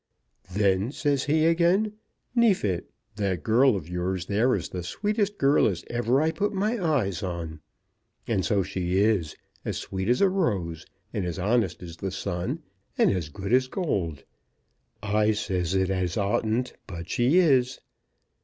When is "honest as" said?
11.37-11.97